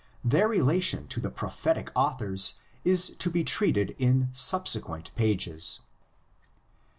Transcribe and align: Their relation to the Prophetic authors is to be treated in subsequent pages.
Their 0.23 0.47
relation 0.47 1.07
to 1.09 1.19
the 1.19 1.29
Prophetic 1.29 1.91
authors 1.95 2.55
is 2.83 3.11
to 3.19 3.29
be 3.29 3.43
treated 3.43 3.91
in 3.99 4.29
subsequent 4.31 5.13
pages. 5.15 5.81